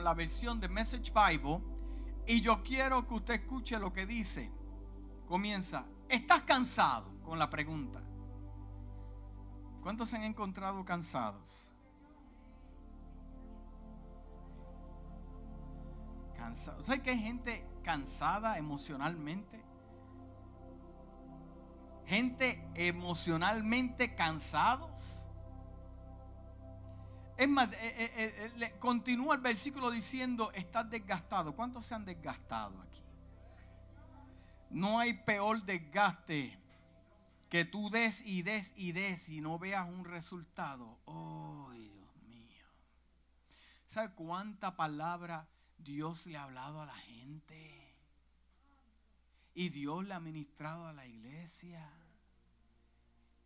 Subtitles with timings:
[0.00, 1.60] la versión de Message Bible
[2.26, 4.52] y yo quiero que usted escuche lo que dice.
[5.26, 7.10] Comienza, ¿estás cansado?
[7.24, 8.00] Con la pregunta.
[9.82, 11.72] ¿Cuántos se han encontrado cansados?
[16.36, 16.86] Cansados.
[16.86, 19.64] ¿Sabes que hay gente cansada emocionalmente?
[22.06, 25.19] Gente emocionalmente cansados.
[27.40, 31.56] Es más, eh, eh, eh, continúa el versículo diciendo, estás desgastado.
[31.56, 33.02] ¿Cuántos se han desgastado aquí?
[34.68, 36.58] No hay peor desgaste
[37.48, 40.98] que tú des y des y des y no veas un resultado.
[41.06, 42.66] Oh, Dios mío.
[43.86, 45.48] ¿Sabe cuánta palabra
[45.78, 47.96] Dios le ha hablado a la gente?
[49.54, 51.90] Y Dios le ha ministrado a la iglesia.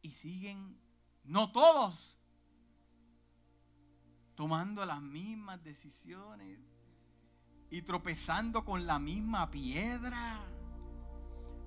[0.03, 0.81] Y siguen,
[1.23, 2.19] no todos,
[4.35, 6.59] tomando las mismas decisiones
[7.71, 10.41] y tropezando con la misma piedra.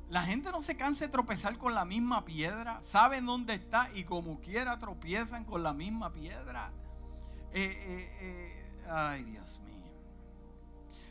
[0.10, 2.82] La gente no se cansa de tropezar con la misma piedra.
[2.82, 6.72] Saben dónde está y como quiera tropiezan con la misma piedra.
[7.52, 9.68] Eh, eh, eh, ay, Dios mío.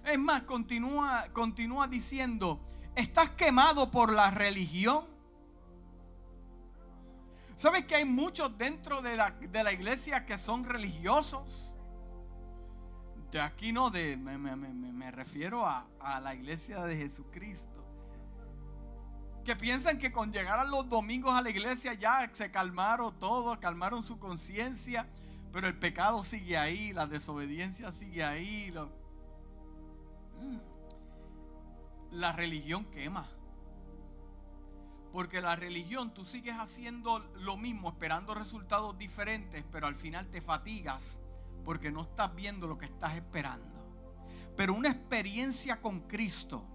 [0.04, 2.60] Es más, continúa, continúa diciendo,
[2.94, 5.15] ¿estás quemado por la religión?
[7.56, 11.74] ¿Sabes que hay muchos dentro de la, iglesia que son religiosos?
[13.30, 17.82] De aquí no, de, me, refiero a, a, la iglesia de Jesucristo.
[19.42, 23.56] Que piensan que con llegar a los domingos a la iglesia ya se calmaron todos,
[23.56, 25.08] calmaron su conciencia,
[25.50, 28.70] pero el pecado sigue ahí, la desobediencia sigue ahí.
[30.42, 30.58] Mm.
[32.12, 33.26] La religión quema.
[35.16, 40.42] Porque la religión, tú sigues haciendo lo mismo, esperando resultados diferentes, pero al final te
[40.42, 41.20] fatigas
[41.64, 43.66] porque no estás viendo lo que estás esperando.
[44.58, 46.66] Pero una experiencia con Cristo,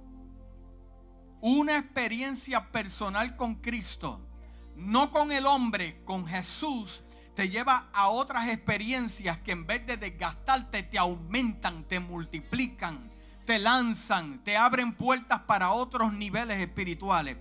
[1.40, 4.28] una experiencia personal con Cristo,
[4.76, 7.04] no con el hombre, con Jesús,
[7.36, 13.12] te lleva a otras experiencias que en vez de desgastarte te aumentan, te multiplican,
[13.46, 17.38] te lanzan, te abren puertas para otros niveles espirituales.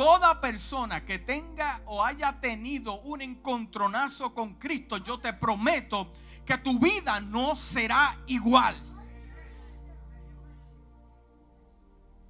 [0.00, 6.10] Toda persona que tenga o haya tenido un encontronazo con Cristo, yo te prometo
[6.46, 8.74] que tu vida no será igual.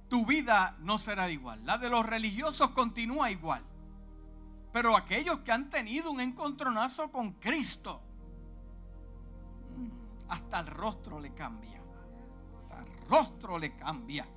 [0.09, 1.65] Tu vida no será igual.
[1.65, 3.63] La de los religiosos continúa igual.
[4.73, 8.01] Pero aquellos que han tenido un encontronazo con Cristo,
[9.77, 11.81] mm, hasta el rostro le cambia.
[12.69, 14.27] Hasta el rostro le cambia.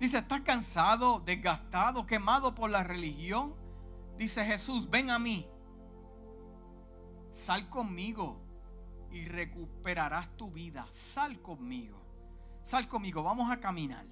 [0.00, 3.54] Dice, ¿estás cansado, desgastado, quemado por la religión?
[4.16, 5.46] Dice Jesús, ven a mí.
[7.30, 8.40] Sal conmigo
[9.12, 10.86] y recuperarás tu vida.
[10.90, 12.00] Sal conmigo.
[12.62, 13.22] Sal conmigo.
[13.22, 14.06] Vamos a caminar.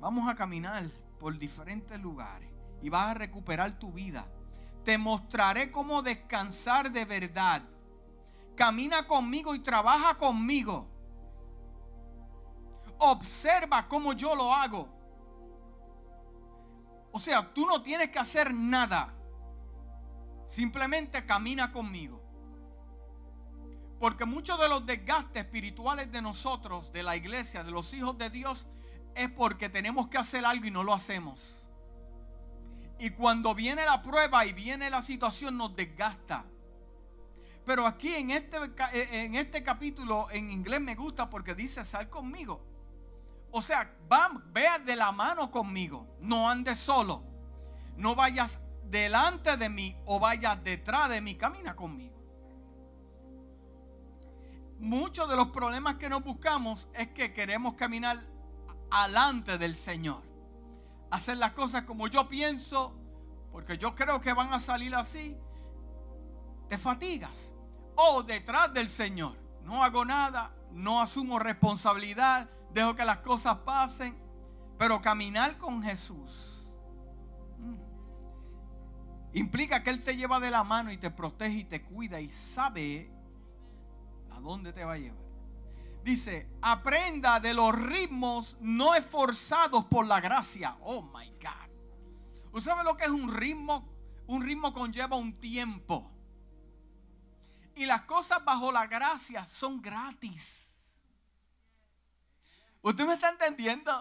[0.00, 2.48] Vamos a caminar por diferentes lugares
[2.80, 4.26] y vas a recuperar tu vida.
[4.84, 7.62] Te mostraré cómo descansar de verdad.
[8.56, 10.88] Camina conmigo y trabaja conmigo
[12.98, 14.88] observa cómo yo lo hago.
[17.12, 19.14] O sea, tú no tienes que hacer nada.
[20.48, 22.22] Simplemente camina conmigo.
[23.98, 28.30] Porque muchos de los desgastes espirituales de nosotros, de la iglesia, de los hijos de
[28.30, 28.66] Dios,
[29.14, 31.66] es porque tenemos que hacer algo y no lo hacemos.
[33.00, 36.44] Y cuando viene la prueba y viene la situación nos desgasta.
[37.64, 38.58] Pero aquí en este,
[38.92, 42.67] en este capítulo en inglés me gusta porque dice sal conmigo.
[43.50, 43.94] O sea,
[44.52, 46.06] vea de la mano conmigo.
[46.20, 47.22] No andes solo.
[47.96, 51.34] No vayas delante de mí o vayas detrás de mí.
[51.36, 52.16] Camina conmigo.
[54.78, 58.18] Muchos de los problemas que nos buscamos es que queremos caminar
[58.90, 60.22] alante del Señor.
[61.10, 62.94] Hacer las cosas como yo pienso,
[63.50, 65.36] porque yo creo que van a salir así.
[66.68, 67.54] Te fatigas.
[67.96, 69.36] O detrás del Señor.
[69.64, 72.48] No hago nada, no asumo responsabilidad
[72.78, 74.16] dejo que las cosas pasen,
[74.78, 76.64] pero caminar con Jesús
[77.58, 82.20] mm, implica que Él te lleva de la mano y te protege y te cuida
[82.20, 83.10] y sabe
[84.30, 85.28] a dónde te va a llevar.
[86.04, 90.76] Dice, aprenda de los ritmos no esforzados por la gracia.
[90.82, 92.52] Oh my God.
[92.52, 93.86] ¿Usted sabe lo que es un ritmo?
[94.26, 96.10] Un ritmo conlleva un tiempo.
[97.74, 100.77] Y las cosas bajo la gracia son gratis.
[102.82, 103.92] ¿Usted me está entendiendo?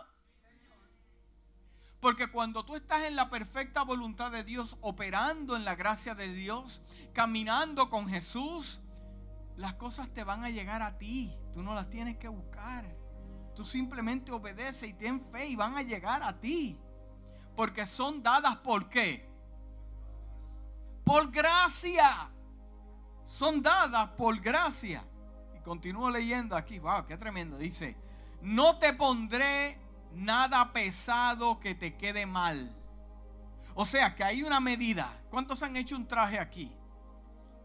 [2.00, 6.32] Porque cuando tú estás en la perfecta voluntad de Dios, operando en la gracia de
[6.32, 6.82] Dios,
[7.14, 8.82] caminando con Jesús,
[9.56, 11.36] las cosas te van a llegar a ti.
[11.54, 12.86] Tú no las tienes que buscar.
[13.56, 16.80] Tú simplemente obedeces y ten fe y van a llegar a ti.
[17.56, 19.28] Porque son dadas por qué?
[21.04, 22.30] Por gracia.
[23.26, 25.04] Son dadas por gracia.
[25.58, 26.78] Y continúo leyendo aquí.
[26.78, 27.58] Wow, qué tremendo.
[27.58, 27.98] Dice,
[28.42, 29.80] no te pondré
[30.14, 32.74] nada pesado que te quede mal.
[33.76, 35.22] O sea que hay una medida.
[35.30, 36.72] ¿Cuántos han hecho un traje aquí?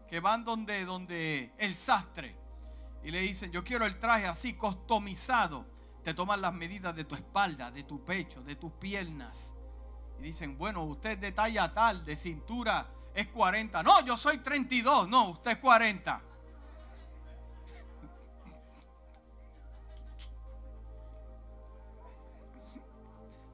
[0.07, 2.35] Que van donde, donde el sastre.
[3.03, 5.65] Y le dicen, yo quiero el traje así, customizado.
[6.03, 9.53] Te toman las medidas de tu espalda, de tu pecho, de tus piernas.
[10.19, 13.83] Y dicen, bueno, usted de talla tal, de cintura es 40.
[13.83, 15.07] No, yo soy 32.
[15.09, 16.21] No, usted es 40.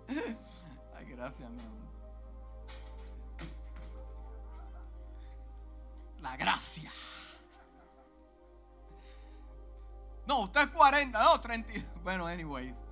[0.96, 1.90] Ay, gracias, mi amor.
[6.20, 6.92] La gracia.
[10.28, 11.74] No, usted es 40, no, 30.
[12.04, 12.84] Bueno, anyways.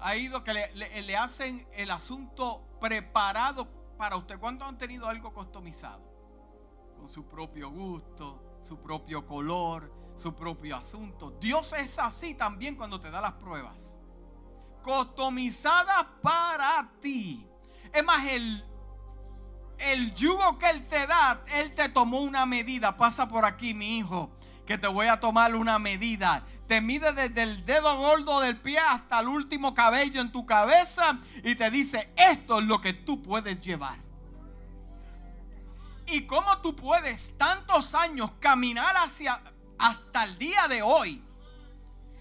[0.00, 4.38] Ha ido que le, hacen el asunto preparado para usted.
[4.38, 6.02] ¿Cuántos han tenido algo customizado?
[6.96, 11.30] Con su propio gusto, su propio color, su propio asunto.
[11.40, 13.98] Dios es así también cuando te da las pruebas.
[14.84, 17.44] Customizadas para ti.
[17.92, 18.64] Es más, el,
[19.78, 22.96] el yugo que Él te da, Él te tomó una medida.
[22.96, 24.30] Pasa por aquí, mi hijo,
[24.66, 28.78] que te voy a tomar una medida te mide desde el dedo gordo del pie
[28.78, 33.22] hasta el último cabello en tu cabeza y te dice, esto es lo que tú
[33.22, 33.98] puedes llevar.
[36.06, 39.40] Y cómo tú puedes tantos años caminar hacia
[39.78, 41.22] hasta el día de hoy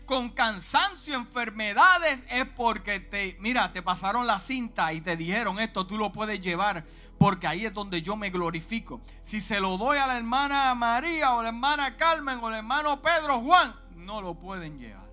[0.06, 5.88] con cansancio, enfermedades, es porque te, mira, te pasaron la cinta y te dijeron esto,
[5.88, 6.86] tú lo puedes llevar
[7.18, 9.00] porque ahí es donde yo me glorifico.
[9.22, 13.02] Si se lo doy a la hermana María o la hermana Carmen o el hermano
[13.02, 15.10] Pedro Juan, no lo pueden llevar.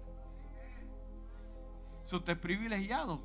[2.04, 3.22] Si usted es privilegiado,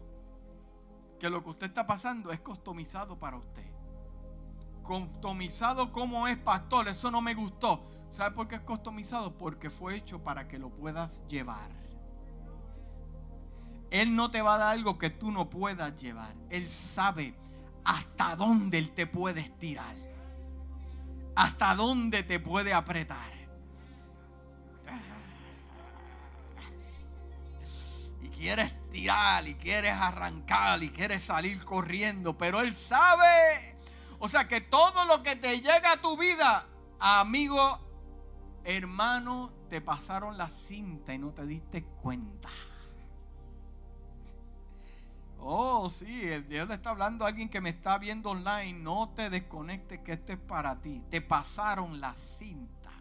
[1.20, 3.66] que lo que usted está pasando es customizado para usted.
[4.84, 7.84] Customizado como es pastor, eso no me gustó.
[8.16, 9.38] ¿Sabe por qué es customizado?
[9.38, 11.70] Porque fue hecho para que lo puedas llevar.
[13.92, 16.34] Él no te va a dar algo que tú no puedas llevar.
[16.50, 17.36] Él sabe
[17.84, 19.98] hasta dónde Él te puede estirar.
[21.36, 23.36] Hasta dónde te puede apretar.
[28.38, 33.76] quieres tirar y quieres arrancar y quieres salir corriendo, pero Él sabe.
[34.20, 36.68] O sea que todo lo que te llega a tu vida,
[37.00, 37.85] amigo,
[38.66, 42.50] hermano, te pasaron la cinta y no te diste cuenta.
[45.48, 48.74] Oh, sí, Dios le está hablando a alguien que me está viendo online.
[48.74, 51.04] No te desconectes que esto es para ti.
[51.12, 52.92] Te pasaron la cinta.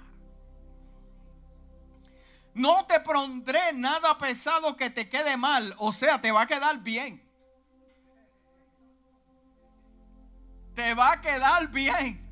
[2.53, 5.75] No te pondré nada pesado que te quede mal.
[5.79, 7.23] O sea, te va a quedar bien.
[10.75, 12.24] Te va a quedar bien.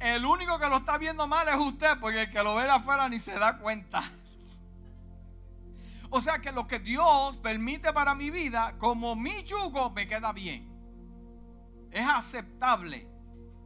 [0.00, 2.70] El único que lo está viendo mal es usted, porque el que lo ve de
[2.70, 4.02] afuera ni se da cuenta.
[6.10, 10.32] O sea que lo que Dios permite para mi vida, como mi yugo, me queda
[10.32, 10.68] bien.
[11.92, 13.06] Es aceptable.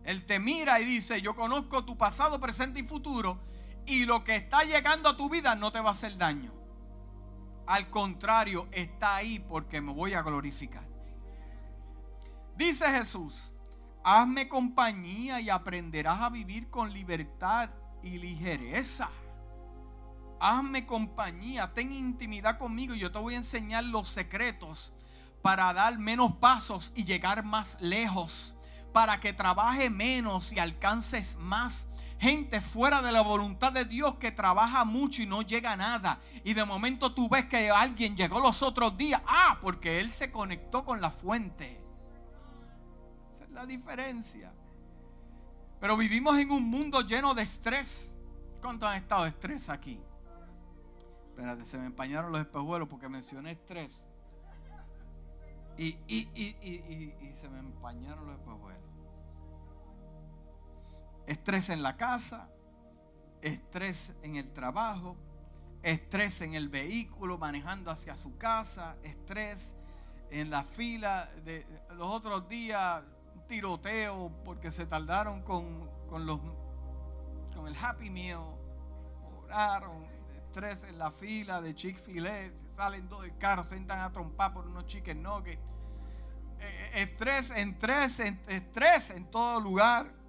[0.05, 3.41] Él te mira y dice, yo conozco tu pasado, presente y futuro
[3.87, 6.53] y lo que está llegando a tu vida no te va a hacer daño.
[7.67, 10.87] Al contrario, está ahí porque me voy a glorificar.
[12.57, 13.54] Dice Jesús,
[14.05, 17.71] hazme compañía y aprenderás a vivir con libertad
[18.03, 19.09] y ligereza.
[20.39, 24.93] Hazme compañía, ten intimidad conmigo y yo te voy a enseñar los secretos
[25.41, 28.55] para dar menos pasos y llegar más lejos,
[28.93, 31.89] para que trabaje menos y alcances más
[32.21, 36.21] gente fuera de la voluntad de Dios que trabaja mucho y no llega a nada.
[36.45, 39.21] Y de momento tú ves que alguien llegó los otros días.
[39.27, 41.84] Ah, porque él se conectó con la fuente.
[43.55, 44.53] La diferencia.
[45.81, 48.15] Pero vivimos en un mundo lleno de estrés.
[48.61, 49.99] ¿Cuántos han estado de estrés aquí?
[51.31, 54.07] Espérate, se me empañaron los espejuelos porque mencioné estrés.
[55.79, 58.85] Y, y, y, y se me empañaron los espejuelos
[61.27, 62.49] estrés en la casa,
[63.41, 65.17] estrés en el trabajo,
[65.83, 69.75] estrés en el vehículo manejando hacia su casa, estrés
[70.31, 73.03] en la fila de los otros días,
[73.47, 76.41] tiroteo porque se tardaron con, los
[77.55, 78.41] con el Happy Meal,
[79.45, 80.05] oraron,
[80.37, 84.67] estrés en la fila de Chick-fil-A, salen dos del carro, se entran a trompar por
[84.67, 85.63] unos chicken nuggets.
[86.61, 90.25] Eh, eh, estrés, estrés, estrés en todo lugar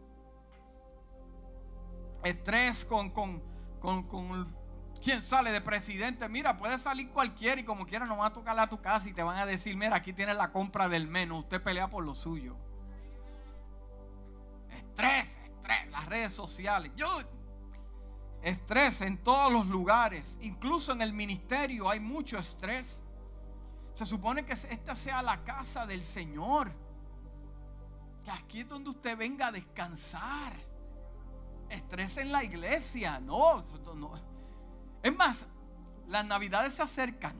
[2.25, 3.43] estrés con, con,
[5.01, 6.27] ¿Quién sale de presidente?
[6.27, 9.13] Mira, puede salir cualquiera y como quiera no va a tocarle a tu casa y
[9.13, 12.15] te van a decir, mira, aquí tienes la compra del menú, usted pelea por lo
[12.15, 12.57] suyo.
[14.95, 16.89] Estrés, estrés, las redes sociales.
[16.95, 17.09] Yo,
[18.41, 23.03] estrés en todos los lugares, incluso en el ministerio hay mucho estrés.
[23.93, 26.71] Se supone que esta sea la casa del Señor.
[28.23, 30.53] Que aquí es donde usted venga a descansar.
[31.69, 33.61] Estrés en la iglesia, no,
[33.95, 34.11] no
[35.03, 35.47] es más,
[36.07, 37.35] las navidades se acercan.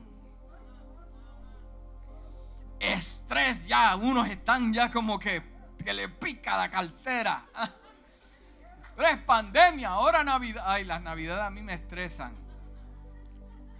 [2.78, 5.55] Estrés ya, unos están ya como que,
[5.86, 7.44] que le pica la cartera.
[8.96, 10.64] Tres pandemia, ahora Navidad.
[10.66, 12.34] Ay, las navidades a mí me estresan.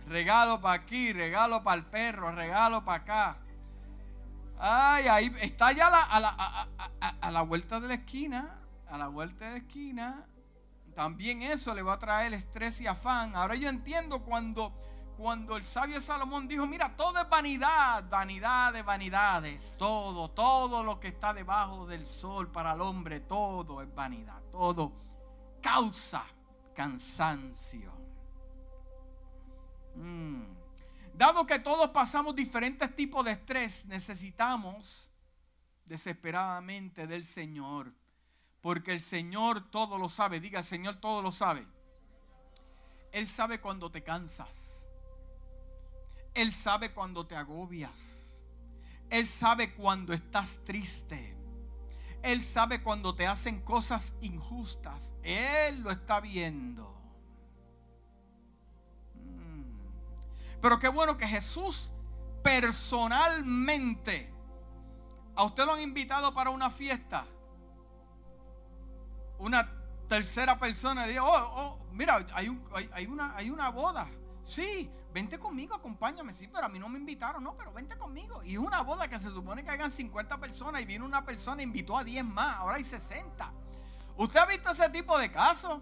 [0.06, 3.36] Regalo para aquí, regalo para el perro, regalo para acá.
[4.60, 6.68] Ay, ahí está ya a, la,
[7.20, 8.54] a la vuelta de la esquina.
[8.88, 10.26] A la vuelta de la esquina
[10.94, 13.34] también eso le va a traer estrés y afán.
[13.34, 14.72] Ahora yo entiendo cuando,
[15.16, 21.00] cuando el sabio Salomón dijo, mira, todo es vanidad, vanidad de vanidades, todo, todo lo
[21.00, 24.92] que está debajo del sol para el hombre, todo es vanidad, todo
[25.62, 26.25] causa
[26.75, 27.92] cansancio.
[29.94, 30.44] Mm.
[31.14, 35.11] Dado que todos pasamos diferentes tipos de estrés, necesitamos
[35.87, 37.94] desesperadamente del Señor
[38.66, 40.40] porque el Señor todo lo sabe.
[40.40, 41.64] Diga, el Señor todo lo sabe.
[43.12, 44.86] Él sabe cuando te cansas.
[46.37, 48.43] Él sabe cuando te agobias.
[49.11, 51.37] Él sabe cuando estás triste.
[52.23, 55.14] Él sabe cuando te hacen cosas injustas.
[55.23, 56.95] Él lo está viendo.
[59.14, 59.64] Mm.
[60.61, 61.93] Pero qué bueno que Jesús
[62.43, 64.33] personalmente,
[65.35, 67.26] a usted lo han invitado para una fiesta
[69.38, 69.69] una
[70.09, 74.09] tercera persona le dijo, oh, oh, mira, hay, una, hay una boda.
[74.43, 76.35] Sí, vente conmigo, acompáñame.
[76.35, 78.42] Sí, pero a mí no me invitaron, no, pero vente conmigo.
[78.44, 81.64] Y una boda que se supone que hagan 50 personas y vino una persona e
[81.64, 83.50] invitó a 10 más, ahora hay 60.
[84.18, 85.80] ¿Usted ha visto ese tipo de casos?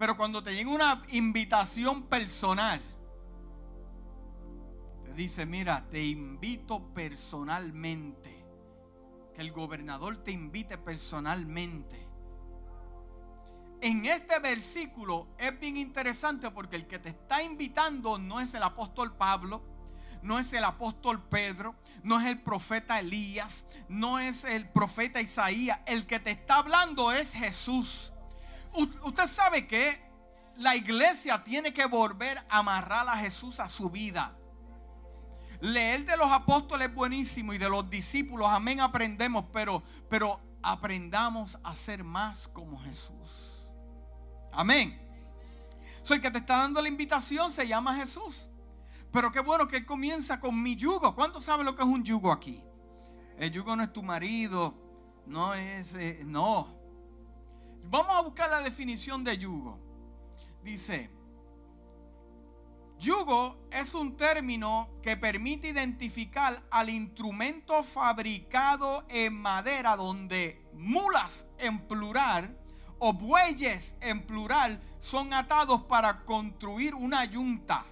[0.00, 2.82] Pero cuando te llega una invitación personal,
[5.04, 8.44] te dice, mira, te invito personalmente.
[9.32, 12.11] Que el gobernador te invite personalmente
[13.82, 18.62] en este versículo es bien interesante porque el que te está invitando no es el
[18.62, 19.60] apóstol Pablo,
[20.22, 21.74] no es el apóstol Pedro,
[22.04, 25.80] no es el profeta Elías, no es el profeta Isaías.
[25.86, 28.12] El que te está hablando es Jesús.
[28.72, 30.00] usted sabe que
[30.58, 34.32] la iglesia tiene que volver a amarrar a Jesús a su vida.
[35.60, 41.58] Leer de los apóstoles es buenísimo y de los discípulos, amén, aprendemos, pero, pero aprendamos
[41.64, 43.41] a ser más como Jesús.
[44.52, 44.98] Amén.
[46.02, 48.48] Soy el que te está dando la invitación se llama Jesús.
[49.12, 51.14] Pero qué bueno que Él comienza con mi yugo.
[51.14, 52.62] ¿Cuántos saben lo que es un yugo aquí?
[53.38, 54.74] El yugo no es tu marido.
[55.26, 55.94] No es...
[55.94, 56.82] Eh, no.
[57.84, 59.78] Vamos a buscar la definición de yugo.
[60.62, 61.10] Dice,
[62.98, 71.86] yugo es un término que permite identificar al instrumento fabricado en madera donde mulas en
[71.88, 72.56] plural
[73.04, 77.84] o bueyes en plural son atados para construir una yunta.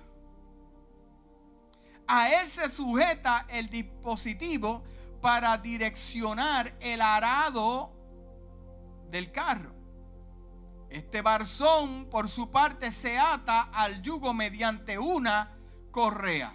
[2.07, 4.85] A él se sujeta el dispositivo
[5.21, 7.91] para direccionar el arado
[9.11, 9.75] del carro.
[10.91, 15.57] Este barzón, por su parte, se ata al yugo mediante una
[15.91, 16.55] correa.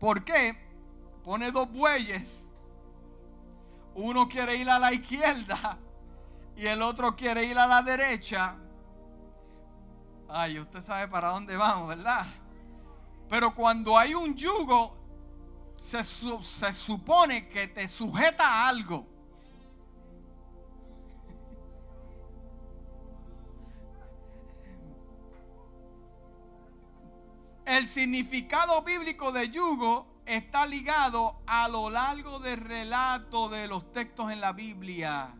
[0.00, 0.58] ¿Por qué?
[1.22, 2.46] Pone dos bueyes.
[3.94, 5.78] Uno quiere ir a la izquierda
[6.56, 8.56] y el otro quiere ir a la derecha,
[10.28, 12.24] ay, usted sabe para dónde vamos, ¿verdad?
[13.28, 14.96] Pero cuando hay un yugo,
[15.80, 19.06] se, se supone que te sujeta a algo.
[27.66, 34.30] El significado bíblico de yugo está ligado a lo largo del relato de los textos
[34.30, 35.34] en la Biblia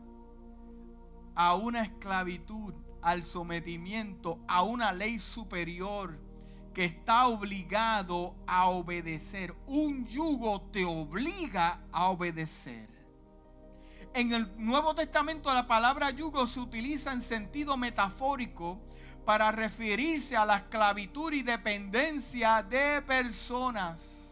[1.35, 6.19] a una esclavitud, al sometimiento, a una ley superior
[6.73, 9.55] que está obligado a obedecer.
[9.67, 12.89] Un yugo te obliga a obedecer.
[14.15, 18.81] En el Nuevo Testamento la palabra yugo se utiliza en sentido metafórico
[19.25, 24.25] para referirse a la esclavitud y dependencia de personas.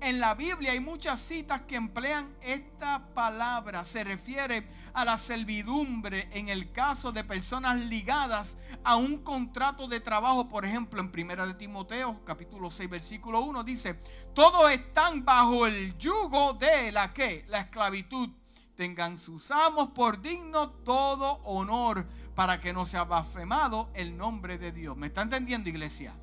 [0.00, 3.84] En la Biblia hay muchas citas que emplean esta palabra.
[3.84, 10.00] Se refiere a la servidumbre en el caso de personas ligadas a un contrato de
[10.00, 14.00] trabajo, por ejemplo, en Primera de Timoteo, capítulo 6, versículo 1 dice,
[14.34, 18.30] todos están bajo el yugo de la que la esclavitud.
[18.76, 24.70] Tengan sus amos por digno todo honor para que no sea blasfemado el nombre de
[24.70, 24.96] Dios.
[24.96, 26.14] ¿Me está entendiendo, iglesia?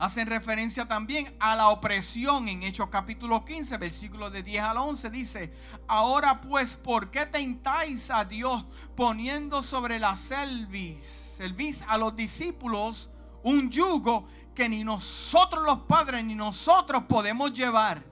[0.00, 5.10] Hacen referencia también a la opresión en Hechos capítulo 15, versículos de 10 al 11.
[5.10, 5.52] Dice,
[5.86, 8.64] ahora pues, ¿por qué tentáis a Dios
[8.96, 11.04] poniendo sobre la selvis,
[11.36, 13.10] selvis a los discípulos
[13.42, 18.02] un yugo que ni nosotros los padres ni nosotros podemos llevar?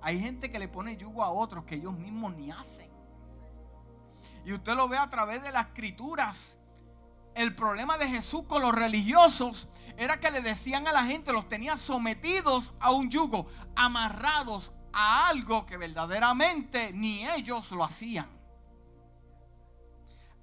[0.00, 2.88] Hay gente que le pone yugo a otros que ellos mismos ni hacen.
[4.46, 6.60] Y usted lo ve a través de las escrituras.
[7.34, 11.48] El problema de Jesús con los religiosos era que le decían a la gente, los
[11.48, 13.46] tenía sometidos a un yugo,
[13.76, 18.28] amarrados a algo que verdaderamente ni ellos lo hacían.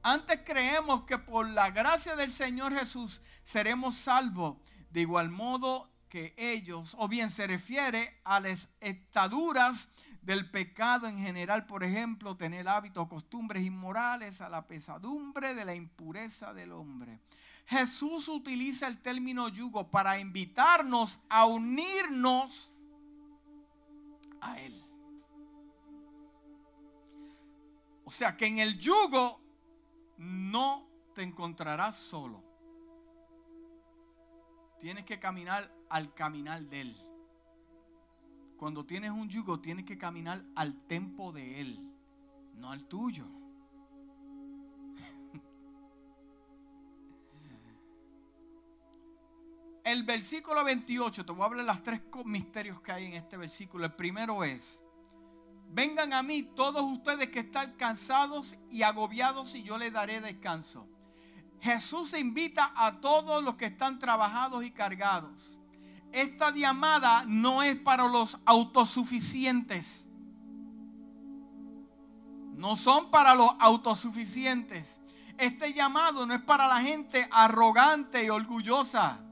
[0.03, 4.58] Antes creemos que por la gracia del Señor Jesús seremos salvos.
[4.89, 11.17] De igual modo que ellos, o bien se refiere a las estaduras del pecado en
[11.17, 17.20] general, por ejemplo, tener hábitos, costumbres inmorales, a la pesadumbre de la impureza del hombre.
[17.65, 22.74] Jesús utiliza el término yugo para invitarnos a unirnos
[24.41, 24.84] a Él.
[28.03, 29.39] O sea que en el yugo
[30.18, 32.44] no te encontrarás solo.
[34.80, 36.98] Tienes que caminar al caminar de Él.
[38.58, 41.80] Cuando tienes un yugo, tienes que caminar al tempo de Él,
[42.56, 43.40] no al tuyo.
[49.91, 53.36] El versículo 28, te voy a hablar de los tres misterios que hay en este
[53.36, 53.86] versículo.
[53.86, 54.81] El primero es,
[55.69, 60.88] vengan a mí todos ustedes que están cansados y agobiados y yo les daré descanso.
[61.60, 65.60] Jesús invita a todos los que están trabajados y cargados.
[66.13, 70.08] Esta llamada no es para los autosuficientes.
[72.56, 75.01] No son para los autosuficientes.
[75.38, 79.25] Este llamado no es para la gente arrogante y orgullosa.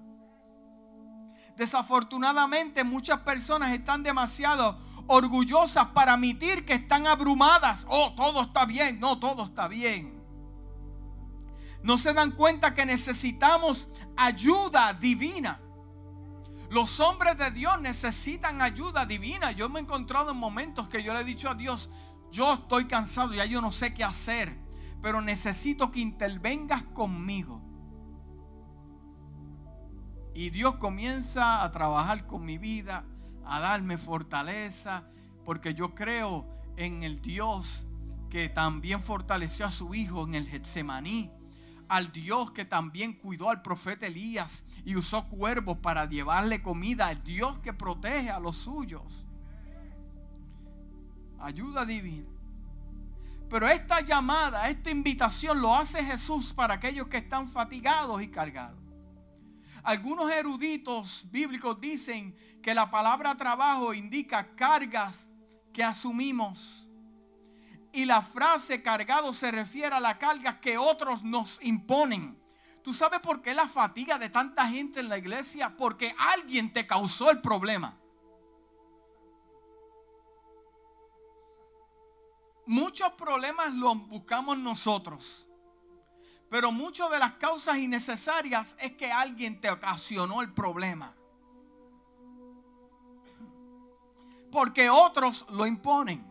[1.60, 7.86] Desafortunadamente muchas personas están demasiado orgullosas para admitir que están abrumadas.
[7.90, 9.02] Oh, todo está bien.
[9.02, 10.24] No, todo está bien.
[11.84, 15.60] No se dan cuenta que necesitamos ayuda divina.
[16.70, 19.52] Los hombres de Dios necesitan ayuda divina.
[19.52, 21.90] Yo me he encontrado en momentos que yo le he dicho a Dios,
[22.32, 24.58] yo estoy cansado, ya yo no sé qué hacer,
[25.02, 27.59] pero necesito que intervengas conmigo.
[30.34, 33.04] Y Dios comienza a trabajar con mi vida,
[33.46, 35.04] a darme fortaleza,
[35.44, 37.86] porque yo creo en el Dios
[38.30, 41.32] que también fortaleció a su hijo en el Getsemaní,
[41.88, 47.24] al Dios que también cuidó al profeta Elías y usó cuervos para llevarle comida, al
[47.24, 49.26] Dios que protege a los suyos.
[51.40, 52.30] Ayuda divina.
[53.50, 58.80] Pero esta llamada, esta invitación lo hace Jesús para aquellos que están fatigados y cargados.
[59.90, 65.26] Algunos eruditos bíblicos dicen que la palabra trabajo indica cargas
[65.74, 66.88] que asumimos.
[67.92, 72.40] Y la frase cargado se refiere a la carga que otros nos imponen.
[72.84, 75.76] ¿Tú sabes por qué la fatiga de tanta gente en la iglesia?
[75.76, 78.00] Porque alguien te causó el problema.
[82.68, 85.49] Muchos problemas los buscamos nosotros.
[86.50, 91.14] Pero muchas de las causas innecesarias es que alguien te ocasionó el problema.
[94.52, 96.26] Porque otros lo imponen.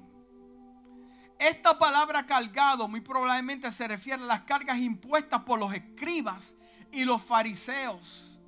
[1.38, 6.56] Esta palabra cargado muy probablemente se refiere a las cargas impuestas por los escribas
[6.90, 8.40] y los fariseos.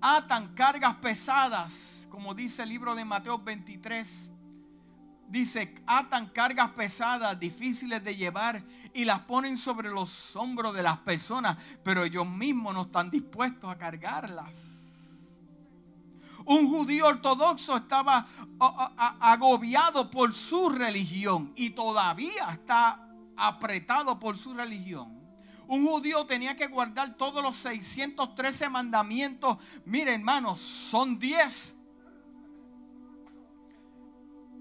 [0.00, 4.32] Atan cargas pesadas, como dice el libro de Mateo 23
[5.30, 8.62] dice, atan cargas pesadas, difíciles de llevar
[8.92, 13.70] y las ponen sobre los hombros de las personas, pero ellos mismos no están dispuestos
[13.70, 14.80] a cargarlas.
[16.44, 18.26] Un judío ortodoxo estaba
[19.20, 25.20] agobiado por su religión y todavía está apretado por su religión.
[25.68, 29.58] Un judío tenía que guardar todos los 613 mandamientos.
[29.84, 31.76] Mire, hermanos, son 10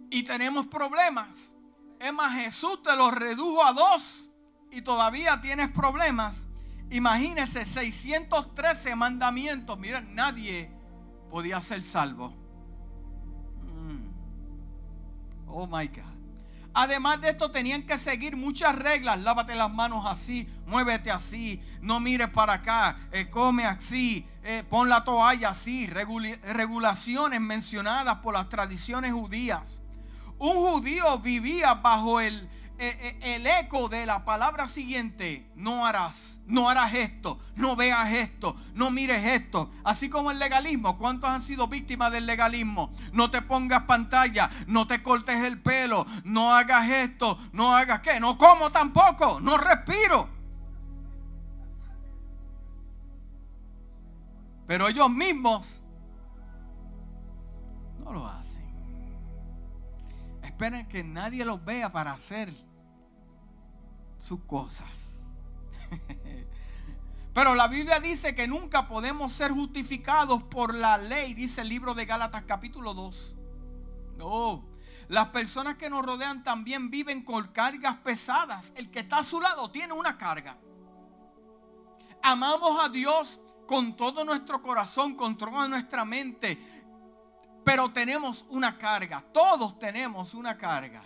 [0.10, 1.56] y tenemos problemas.
[2.00, 4.30] Es más, Jesús te lo redujo a dos
[4.72, 6.48] y todavía tienes problemas.
[6.92, 9.78] Imagínese 613 mandamientos.
[9.78, 10.72] Miren, nadie
[11.30, 12.30] podía ser salvo.
[13.64, 14.10] Mm.
[15.48, 16.20] Oh my God.
[16.74, 19.20] Además de esto, tenían que seguir muchas reglas.
[19.20, 24.88] Lávate las manos así, muévete así, no mires para acá, eh, come así, eh, pon
[24.88, 25.88] la toalla así.
[25.88, 29.82] regulaciones mencionadas por las tradiciones judías.
[30.40, 32.50] Un judío vivía bajo el,
[32.82, 38.10] eh, eh, el eco de la palabra siguiente, no harás, no harás esto, no veas
[38.14, 39.70] esto, no mires esto.
[39.84, 42.90] Así como el legalismo, ¿cuántos han sido víctimas del legalismo?
[43.12, 48.22] No te pongas pantalla, no te cortes el pelo, no hagas esto, no hagas qué,
[48.22, 50.30] no como tampoco, no respiro.
[54.68, 55.82] Pero ellos mismos
[58.06, 58.59] no lo hacen.
[60.60, 62.54] Esperen que nadie los vea para hacer
[64.20, 65.20] sus cosas.
[67.34, 71.94] Pero la Biblia dice que nunca podemos ser justificados por la ley, dice el libro
[71.94, 73.38] de Gálatas capítulo 2.
[74.18, 74.68] No,
[75.08, 78.74] las personas que nos rodean también viven con cargas pesadas.
[78.76, 80.58] El que está a su lado tiene una carga.
[82.22, 86.58] Amamos a Dios con todo nuestro corazón, con toda nuestra mente,
[87.64, 89.24] pero tenemos una carga.
[89.34, 91.04] Todos tenemos una carga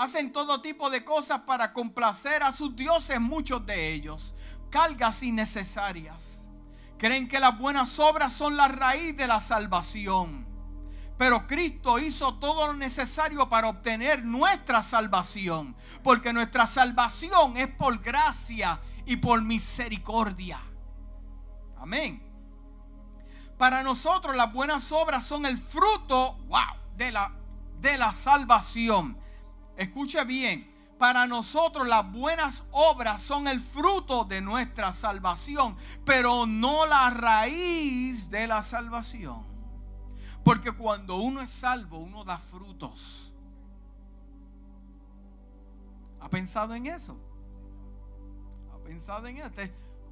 [0.00, 4.34] hacen todo tipo de cosas para complacer a sus dioses, muchos de ellos.
[4.70, 6.48] Cargas innecesarias.
[6.96, 10.46] Creen que las buenas obras son la raíz de la salvación.
[11.18, 15.76] Pero Cristo hizo todo lo necesario para obtener nuestra salvación.
[16.02, 20.62] Porque nuestra salvación es por gracia y por misericordia.
[21.76, 22.29] Amén.
[23.60, 27.30] Para nosotros las buenas obras son el fruto, wow, de la,
[27.78, 29.18] de la salvación.
[29.76, 36.86] Escuche bien, para nosotros las buenas obras son el fruto de nuestra salvación, pero no
[36.86, 39.44] la raíz de la salvación.
[40.42, 43.34] Porque cuando uno es salvo, uno da frutos.
[46.18, 47.14] ¿Ha pensado en eso?
[48.72, 49.60] ¿Ha pensado en esto?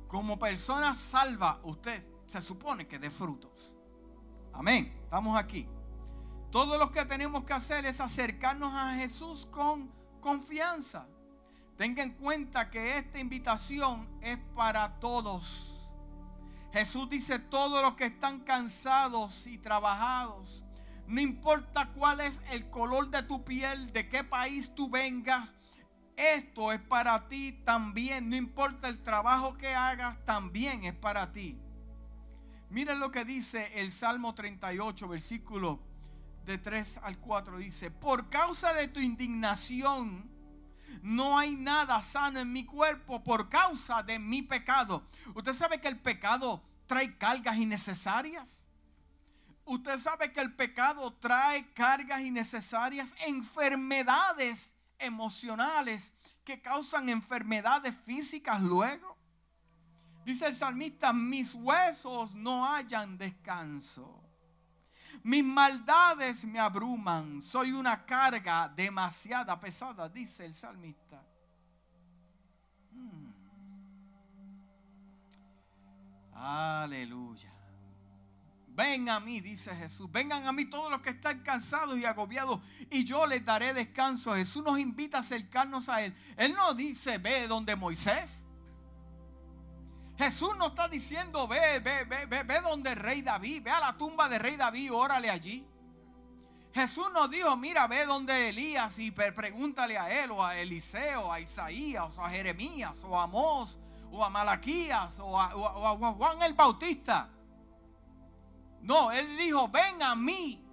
[0.07, 3.75] Como persona salva, usted se supone que dé frutos.
[4.53, 4.95] Amén.
[5.03, 5.67] Estamos aquí.
[6.53, 11.07] Todo lo que tenemos que hacer es acercarnos a Jesús con confianza.
[11.77, 15.75] Tenga en cuenta que esta invitación es para todos.
[16.73, 20.62] Jesús dice, todos los que están cansados y trabajados,
[21.07, 25.49] no importa cuál es el color de tu piel, de qué país tú vengas,
[26.17, 28.29] esto es para ti también.
[28.29, 31.57] No importa el trabajo que hagas, también es para ti.
[32.71, 35.81] Miren lo que dice el Salmo 38, versículo
[36.45, 40.31] de 3 al 4 dice, por causa de tu indignación,
[41.03, 45.07] no hay nada sano en mi cuerpo por causa de mi pecado.
[45.35, 48.67] Usted sabe que el pecado trae cargas innecesarias.
[49.65, 59.18] Usted sabe que el pecado trae cargas innecesarias, enfermedades emocionales que causan enfermedades físicas luego.
[60.29, 64.23] Dice el salmista, mis huesos no hayan descanso.
[65.23, 67.41] Mis maldades me abruman.
[67.41, 71.25] Soy una carga demasiada pesada, dice el salmista.
[72.93, 73.33] Hmm.
[76.35, 77.51] Aleluya.
[78.67, 80.12] Ven a mí, dice Jesús.
[80.12, 82.61] Vengan a mí todos los que están cansados y agobiados
[82.91, 84.35] y yo les daré descanso.
[84.35, 86.14] Jesús nos invita a acercarnos a Él.
[86.37, 88.45] Él no dice, ve donde Moisés.
[90.19, 93.97] Jesús no está diciendo, ve, ve, ve, ve, ve donde rey David, ve a la
[93.97, 95.65] tumba de rey David, órale allí.
[96.75, 101.39] Jesús nos dijo, mira, ve donde Elías y pregúntale a él, o a Eliseo, a
[101.39, 103.79] Isaías, o a Jeremías, o a Amós,
[104.11, 107.31] o a Malaquías, o a, Juan el Bautista.
[108.83, 110.68] No, él dijo, ven a mí.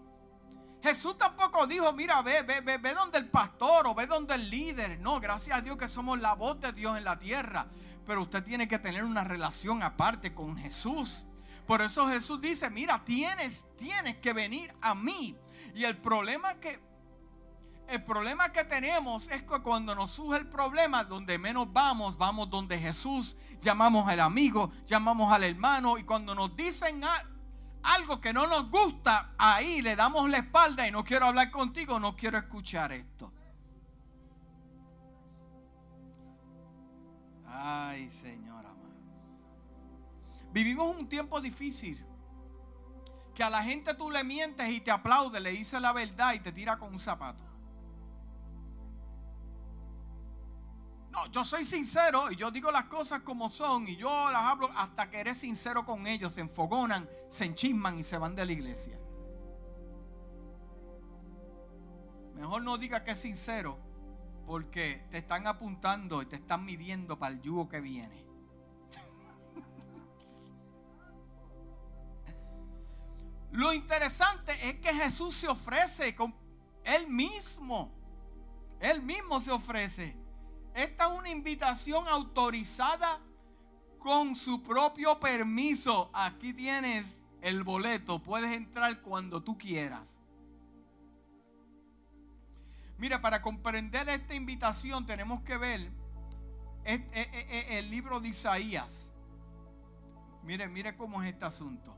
[0.86, 4.52] Jesús tampoco dijo, mira, ve, ve, ve, ve donde el pastor o ve donde el
[4.52, 5.00] líder.
[5.00, 7.65] No, gracias a Dios que somos la voz de Dios en la tierra.
[8.06, 11.26] Pero usted tiene que tener una relación aparte con Jesús.
[11.65, 15.36] Por eso Jesús dice, mira, tienes, tienes que venir a mí.
[15.74, 16.80] Y el problema que
[17.88, 22.50] el problema que tenemos es que cuando nos surge el problema, donde menos vamos, vamos
[22.50, 27.02] donde Jesús, llamamos al amigo, llamamos al hermano y cuando nos dicen
[27.86, 32.00] algo que no nos gusta, ahí le damos la espalda y no quiero hablar contigo,
[32.00, 33.32] no quiero escuchar esto.
[37.48, 38.93] Ay, Señor amado.
[40.52, 42.04] Vivimos un tiempo difícil.
[43.34, 46.39] Que a la gente tú le mientes y te aplaude, le dice la verdad y
[46.39, 47.43] te tira con un zapato.
[51.15, 54.69] No, yo soy sincero y yo digo las cosas como son y yo las hablo
[54.75, 56.34] hasta que eres sincero con ellos.
[56.34, 58.99] Se enfogonan, se enchisman y se van de la iglesia.
[62.34, 63.80] Mejor no diga que es sincero,
[64.45, 68.25] porque te están apuntando y te están midiendo para el yugo que viene.
[73.54, 76.36] Lo interesante es que Jesús se ofrece con
[76.84, 77.93] él mismo.
[78.82, 80.25] Él mismo se ofrece.
[80.76, 83.20] Esta es una invitación autorizada
[83.98, 86.12] con su propio permiso.
[86.14, 88.22] Aquí tienes el boleto.
[88.22, 90.20] Puedes entrar cuando tú quieras.
[92.98, 95.92] Mira, para comprender esta invitación tenemos que ver
[96.84, 99.12] el libro de Isaías.
[100.44, 101.96] Mire, mire cómo es este asunto.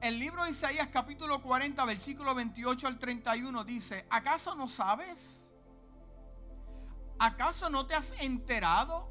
[0.00, 5.41] El libro de Isaías capítulo 40, versículo 28 al 31 dice, ¿acaso no sabes?
[7.22, 9.08] ¿Acaso no te has enterado?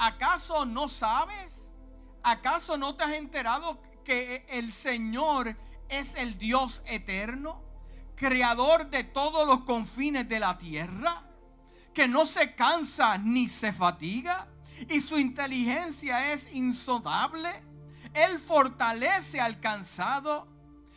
[0.00, 1.72] ¿Acaso no sabes?
[2.24, 5.56] ¿Acaso no te has enterado que el Señor
[5.88, 7.62] es el Dios eterno,
[8.16, 11.22] creador de todos los confines de la tierra,
[11.94, 14.48] que no se cansa ni se fatiga
[14.90, 17.48] y su inteligencia es insondable?
[18.12, 20.48] Él fortalece al cansado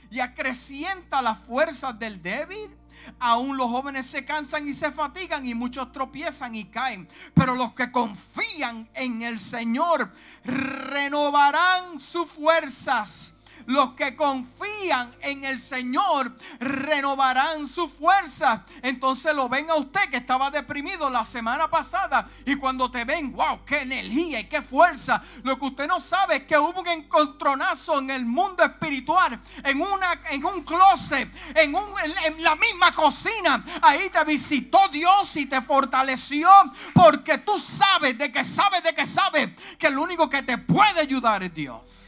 [0.09, 2.75] y acrecienta las fuerzas del débil.
[3.19, 7.07] Aún los jóvenes se cansan y se fatigan y muchos tropiezan y caen.
[7.33, 10.11] Pero los que confían en el Señor
[10.43, 13.33] renovarán sus fuerzas
[13.67, 18.65] los que confían en el Señor renovarán su fuerza.
[18.81, 23.33] Entonces lo ven a usted que estaba deprimido la semana pasada y cuando te ven,
[23.33, 25.21] wow, qué energía y qué fuerza.
[25.43, 29.81] Lo que usted no sabe es que hubo un encontronazo en el mundo espiritual, en,
[29.81, 31.93] una, en un closet, en, un,
[32.25, 33.63] en la misma cocina.
[33.81, 36.49] Ahí te visitó Dios y te fortaleció
[36.93, 41.01] porque tú sabes de que sabes de que sabes que el único que te puede
[41.01, 42.06] ayudar es Dios.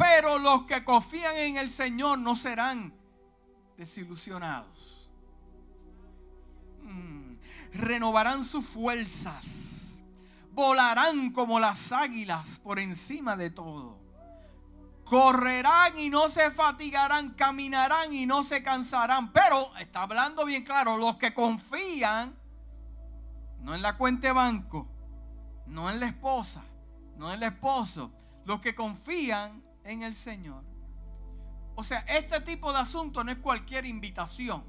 [0.00, 2.94] Pero los que confían en el Señor no serán
[3.76, 5.10] desilusionados.
[6.82, 7.34] Mm.
[7.74, 10.02] Renovarán sus fuerzas.
[10.52, 13.98] Volarán como las águilas por encima de todo.
[15.04, 17.34] Correrán y no se fatigarán.
[17.34, 19.34] Caminarán y no se cansarán.
[19.34, 20.96] Pero está hablando bien claro.
[20.96, 22.34] Los que confían,
[23.60, 24.88] no en la cuenta de banco,
[25.66, 26.62] no en la esposa,
[27.18, 28.12] no en el esposo.
[28.46, 30.64] Los que confían en el Señor.
[31.74, 34.62] O sea, este tipo de asunto no es cualquier invitación.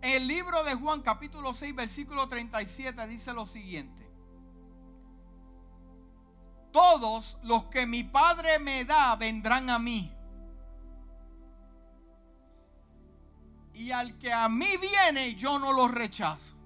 [0.00, 4.08] El libro de Juan capítulo 6 versículo 37 dice lo siguiente.
[6.72, 10.10] Todos los que mi Padre me da vendrán a mí.
[13.74, 16.59] Y al que a mí viene yo no lo rechazo.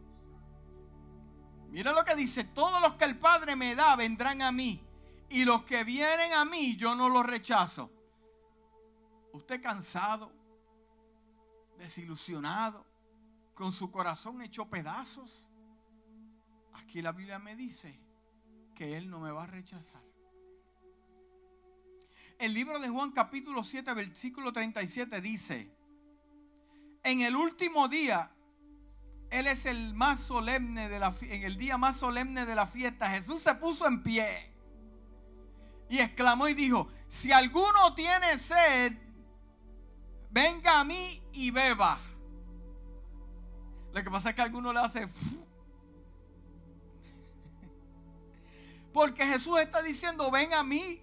[1.74, 4.80] Mira lo que dice, todos los que el Padre me da vendrán a mí.
[5.28, 7.90] Y los que vienen a mí yo no los rechazo.
[9.32, 10.30] Usted cansado,
[11.76, 12.86] desilusionado,
[13.54, 15.48] con su corazón hecho pedazos.
[16.74, 17.98] Aquí la Biblia me dice
[18.76, 20.04] que Él no me va a rechazar.
[22.38, 25.76] El libro de Juan capítulo 7 versículo 37 dice,
[27.02, 28.30] en el último día
[29.34, 33.10] él es el más solemne de la en el día más solemne de la fiesta.
[33.10, 34.50] Jesús se puso en pie
[35.88, 38.92] y exclamó y dijo, si alguno tiene sed,
[40.30, 41.98] venga a mí y beba.
[43.92, 45.06] Lo que pasa es que alguno le hace...
[48.92, 51.02] Porque Jesús está diciendo, ven a mí.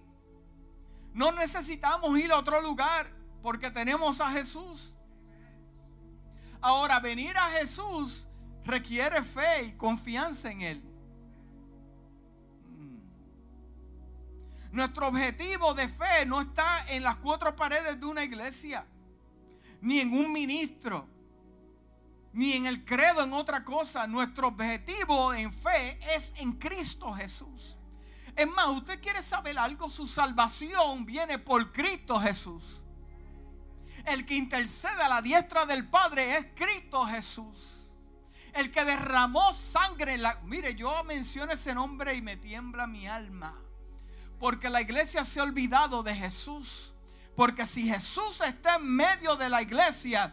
[1.12, 3.06] No necesitamos ir a otro lugar
[3.42, 4.94] porque tenemos a Jesús.
[6.62, 8.28] Ahora, venir a Jesús
[8.64, 10.82] requiere fe y confianza en Él.
[12.68, 12.98] Mm.
[14.70, 18.86] Nuestro objetivo de fe no está en las cuatro paredes de una iglesia,
[19.80, 21.08] ni en un ministro,
[22.32, 24.06] ni en el credo, en otra cosa.
[24.06, 27.76] Nuestro objetivo en fe es en Cristo Jesús.
[28.36, 32.81] Es más, usted quiere saber algo, su salvación viene por Cristo Jesús.
[34.04, 37.88] El que intercede a la diestra del Padre es Cristo Jesús.
[38.54, 40.18] El que derramó sangre.
[40.18, 43.56] La, mire, yo menciono ese nombre y me tiembla mi alma.
[44.38, 46.92] Porque la iglesia se ha olvidado de Jesús.
[47.36, 50.32] Porque si Jesús está en medio de la iglesia,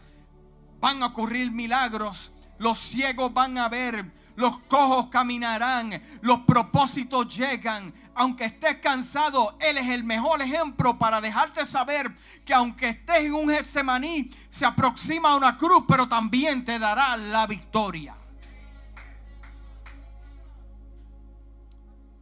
[0.79, 2.31] van a ocurrir milagros.
[2.57, 4.05] Los ciegos van a ver,
[4.39, 7.93] los cojos caminarán, los propósitos llegan.
[8.15, 12.10] Aunque estés cansado, Él es el mejor ejemplo para dejarte saber
[12.45, 17.17] que aunque estés en un Getsemaní, se aproxima a una cruz, pero también te dará
[17.17, 18.15] la victoria.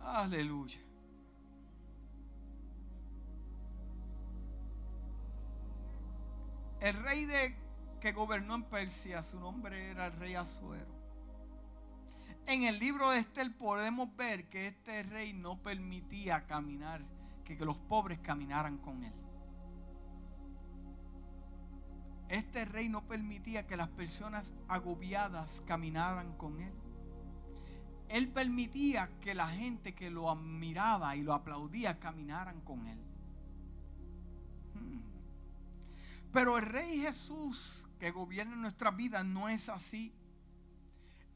[0.01, 0.79] Aleluya.
[7.03, 7.55] rey de,
[8.01, 10.96] que gobernó en Persia, su nombre era el rey Azuero.
[12.47, 17.03] En el libro de Estel podemos ver que este rey no permitía caminar,
[17.43, 19.13] que, los pobres caminaran con él.
[22.29, 26.71] Este rey no permitía que las personas agobiadas caminaran con él.
[28.07, 32.99] Él permitía que la gente que lo admiraba y lo aplaudía caminaran con él.
[34.73, 35.01] Hmm.
[36.31, 40.13] Pero el rey Jesús que gobierna nuestras vidas no es así.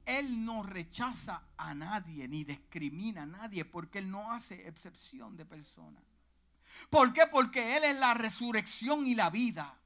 [0.05, 5.45] Él no rechaza a nadie ni discrimina a nadie porque Él no hace excepción de
[5.45, 6.03] personas.
[6.89, 7.23] ¿Por qué?
[7.31, 9.77] Porque Él es la resurrección y la vida.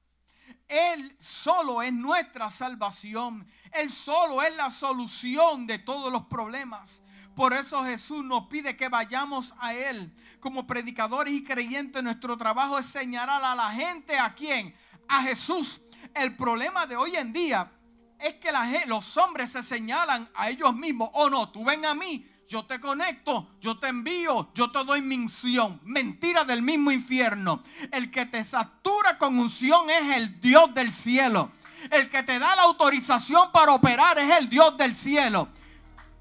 [0.67, 3.45] Él solo es nuestra salvación.
[3.73, 7.01] Él solo es la solución de todos los problemas.
[7.36, 10.13] Por eso Jesús nos pide que vayamos a Él.
[10.39, 14.73] Como predicadores y creyentes, nuestro trabajo es señalar a la gente a quién?
[15.08, 15.82] A Jesús.
[16.13, 17.71] El problema de hoy en día
[18.19, 18.51] es que
[18.88, 21.10] los hombres se señalan a ellos mismos.
[21.13, 25.01] Oh, no, tú ven a mí, yo te conecto, yo te envío, yo te doy
[25.01, 25.80] mi unción.
[25.84, 27.63] Mentira del mismo infierno.
[27.91, 31.51] El que te satura con unción es el Dios del cielo.
[31.91, 35.47] El que te da la autorización para operar es el Dios del cielo.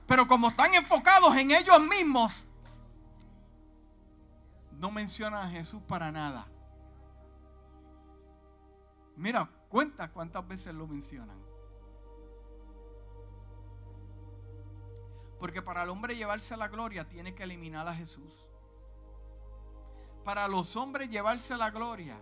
[0.06, 2.44] Pero como están enfocados en ellos mismos,
[4.72, 6.46] no mencionan a Jesús para nada.
[9.16, 11.43] Mira, cuenta cuántas veces lo mencionan.
[15.38, 18.46] Porque para el hombre llevarse la gloria tiene que eliminar a Jesús.
[20.24, 22.20] Para los hombres llevarse la gloria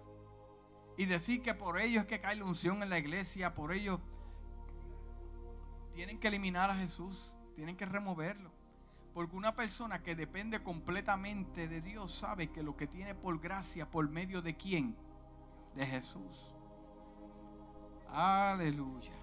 [0.96, 4.00] y decir que por ellos es que cae la unción en la iglesia, por ellos
[5.92, 8.50] tienen que eliminar a Jesús, tienen que removerlo.
[9.14, 13.90] Porque una persona que depende completamente de Dios sabe que lo que tiene por gracia,
[13.90, 14.96] por medio de quién?
[15.74, 16.54] De Jesús.
[18.08, 19.21] Aleluya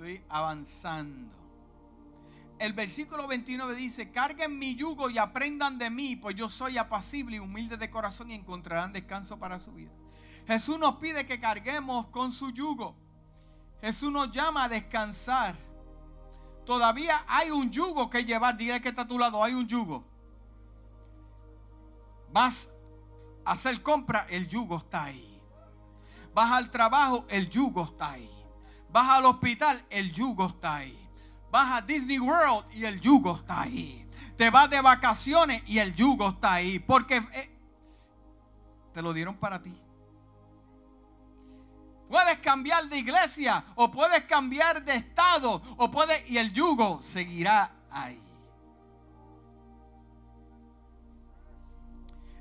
[0.00, 1.36] estoy avanzando.
[2.58, 7.36] El versículo 29 dice, carguen mi yugo y aprendan de mí, pues yo soy apacible
[7.36, 9.90] y humilde de corazón y encontrarán descanso para su vida.
[10.46, 12.94] Jesús nos pide que carguemos con su yugo.
[13.82, 15.54] Jesús nos llama a descansar.
[16.64, 18.56] Todavía hay un yugo que llevar.
[18.56, 20.04] Dile que está a tu lado, hay un yugo.
[22.32, 22.70] Vas
[23.44, 25.42] a hacer compra, el yugo está ahí.
[26.32, 28.39] Vas al trabajo, el yugo está ahí.
[28.92, 30.98] Vas al hospital, el yugo está ahí.
[31.50, 34.06] Vas a Disney World y el yugo está ahí.
[34.36, 36.78] Te vas de vacaciones y el yugo está ahí.
[36.78, 37.50] Porque eh,
[38.94, 39.76] te lo dieron para ti.
[42.08, 47.70] Puedes cambiar de iglesia o puedes cambiar de estado o puedes y el yugo seguirá
[47.90, 48.20] ahí.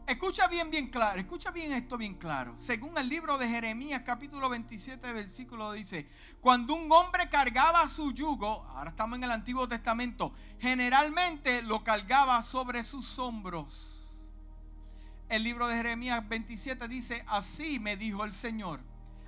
[0.10, 2.56] Escucha bien, bien claro, escucha bien esto bien claro.
[2.58, 6.08] Según el libro de Jeremías capítulo 27 versículo dice,
[6.42, 12.42] cuando un hombre cargaba su yugo, ahora estamos en el Antiguo Testamento, generalmente lo cargaba
[12.42, 14.08] sobre sus hombros.
[15.30, 18.80] El libro de Jeremías 27 dice, así me dijo el Señor,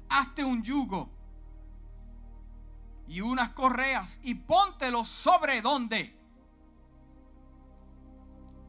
[0.10, 1.12] hazte un yugo
[3.08, 6.20] y unas correas y póntelo sobre donde.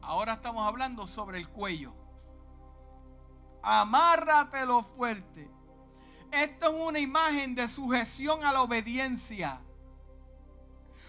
[0.03, 2.02] Ahora estamos hablando sobre el cuello
[3.63, 5.49] amárratelo fuerte.
[6.31, 9.59] Esto es una imagen de sujeción a la obediencia.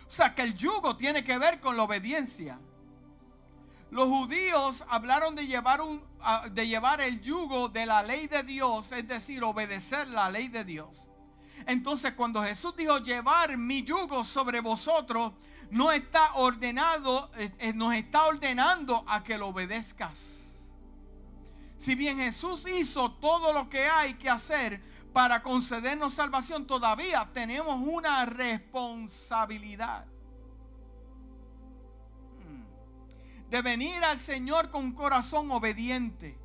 [0.07, 2.59] O sea que el yugo tiene que ver con la obediencia.
[3.91, 6.03] Los judíos hablaron de llevar, un,
[6.53, 10.65] de llevar el yugo de la ley de Dios, es decir, obedecer la ley de
[10.65, 11.05] Dios.
[11.67, 15.33] Entonces cuando Jesús dijo llevar mi yugo sobre vosotros,
[15.71, 20.54] no está ordenado, eh, eh, nos está ordenando a que lo obedezcas.
[21.77, 24.83] Si bien Jesús hizo todo lo que hay que hacer
[25.13, 30.07] para concedernos salvación, todavía tenemos una responsabilidad.
[32.41, 32.65] Hmm.
[33.51, 36.39] De venir al Señor con corazón obediente.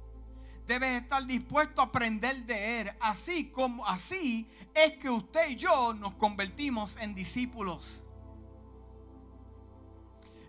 [0.66, 2.92] Debes estar dispuesto a aprender de Él.
[3.00, 8.06] Así como así es que usted y yo nos convertimos en discípulos.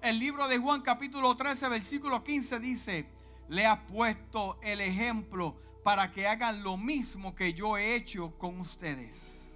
[0.02, 3.06] El libro de Juan capítulo 13 versículo 15 dice,
[3.50, 8.60] le ha puesto el ejemplo para que hagan lo mismo que yo he hecho con
[8.60, 9.48] ustedes.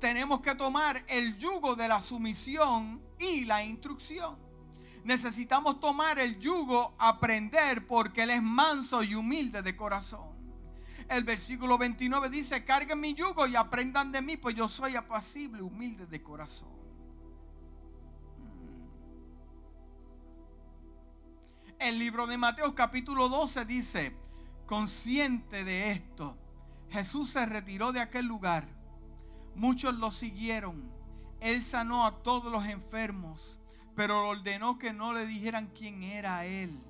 [0.00, 4.36] Tenemos que tomar el yugo de la sumisión y la instrucción.
[5.04, 10.34] Necesitamos tomar el yugo, aprender, porque Él es manso y humilde de corazón.
[11.08, 15.62] El versículo 29 dice, carguen mi yugo y aprendan de mí, pues yo soy apacible,
[15.62, 16.75] humilde de corazón.
[21.78, 24.16] El libro de Mateo capítulo 12 dice,
[24.64, 26.34] Consciente de esto,
[26.90, 28.66] Jesús se retiró de aquel lugar.
[29.54, 30.90] Muchos lo siguieron.
[31.38, 33.60] Él sanó a todos los enfermos,
[33.94, 36.80] pero ordenó que no le dijeran quién era él.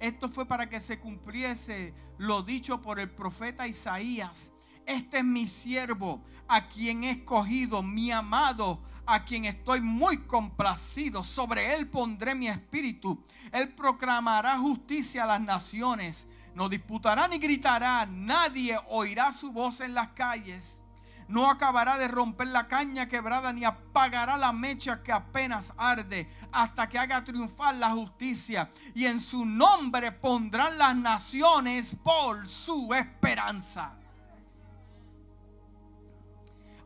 [0.00, 4.52] Esto fue para que se cumpliese lo dicho por el profeta Isaías.
[4.86, 11.24] Este es mi siervo, a quien he escogido, mi amado, a quien estoy muy complacido.
[11.24, 13.24] Sobre él pondré mi espíritu.
[13.52, 16.26] Él proclamará justicia a las naciones.
[16.54, 18.06] No disputará ni gritará.
[18.06, 20.82] Nadie oirá su voz en las calles.
[21.28, 26.88] No acabará de romper la caña quebrada ni apagará la mecha que apenas arde hasta
[26.88, 28.70] que haga triunfar la justicia.
[28.94, 33.96] Y en su nombre pondrán las naciones por su esperanza.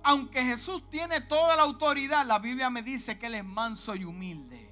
[0.03, 4.05] Aunque Jesús tiene toda la autoridad, la Biblia me dice que Él es manso y
[4.05, 4.69] humilde.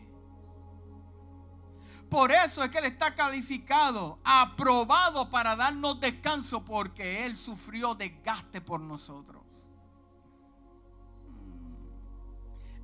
[2.08, 8.62] Por eso es que Él está calificado, aprobado para darnos descanso, porque Él sufrió desgaste
[8.62, 9.42] por nosotros.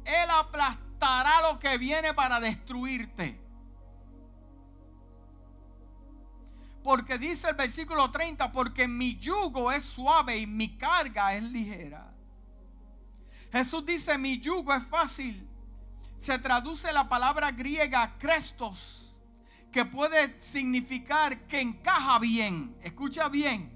[0.05, 3.41] Él aplastará lo que viene para destruirte.
[6.83, 12.14] Porque dice el versículo 30, porque mi yugo es suave y mi carga es ligera.
[13.55, 15.49] Jesús dice, mi yugo es fácil.
[16.19, 19.15] Se traduce la palabra griega crestos,
[19.71, 22.77] que puede significar que encaja bien.
[22.83, 23.73] Escucha bien.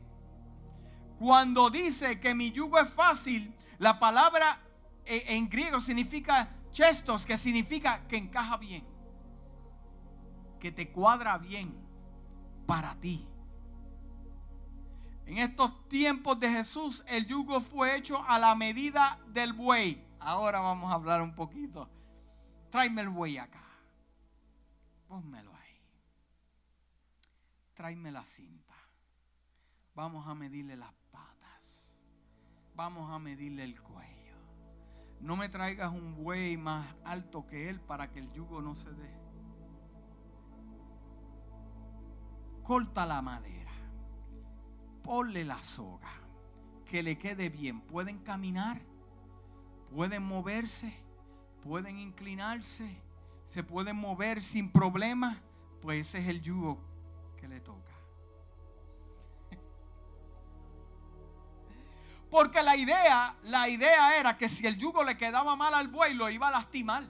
[1.20, 4.60] Cuando dice que mi yugo es fácil, la palabra
[5.04, 8.84] eh, en griego significa chestos, que significa que encaja bien,
[10.58, 11.72] que te cuadra bien
[12.66, 13.28] para ti.
[15.28, 20.02] En estos tiempos de Jesús, el yugo fue hecho a la medida del buey.
[20.20, 21.86] Ahora vamos a hablar un poquito.
[22.70, 23.62] Tráeme el buey acá.
[25.06, 25.82] Pónmelo ahí.
[27.74, 28.74] Tráeme la cinta.
[29.94, 31.94] Vamos a medirle las patas.
[32.74, 34.34] Vamos a medirle el cuello.
[35.20, 38.90] No me traigas un buey más alto que él para que el yugo no se
[38.94, 39.14] dé.
[42.62, 43.67] Corta la madera
[45.08, 46.10] ponle la soga,
[46.84, 47.80] que le quede bien.
[47.80, 48.78] Pueden caminar,
[49.90, 50.94] pueden moverse,
[51.62, 52.94] pueden inclinarse,
[53.46, 55.40] se pueden mover sin problema,
[55.80, 56.78] pues ese es el yugo
[57.40, 57.94] que le toca.
[62.30, 66.12] Porque la idea, la idea era que si el yugo le quedaba mal al buey,
[66.12, 67.08] lo iba a lastimar.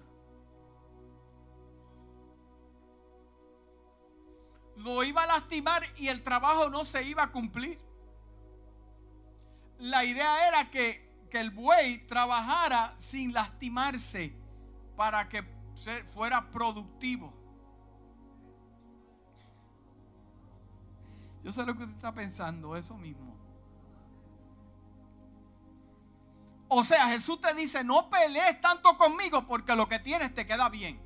[4.76, 7.87] Lo iba a lastimar y el trabajo no se iba a cumplir
[9.78, 14.34] la idea era que, el buey trabajara sin lastimarse
[14.96, 15.44] para que
[16.06, 17.32] fuera productivo.
[21.44, 23.36] Yo sé lo que usted está pensando, eso mismo.
[26.66, 30.68] O sea, Jesús te dice, no pelees tanto conmigo porque lo que tienes te queda
[30.68, 31.00] bien.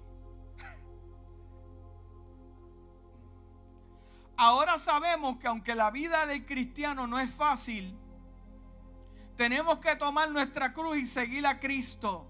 [4.38, 7.98] Ahora sabemos que aunque la vida del cristiano no es fácil,
[9.42, 12.28] tenemos que tomar nuestra cruz y seguir a Cristo.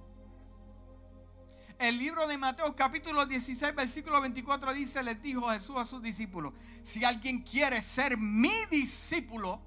[1.79, 6.55] El libro de Mateo capítulo 16 versículo 24 dice, les dijo Jesús a sus discípulos,
[6.83, 9.61] si alguien quiere ser mi discípulo,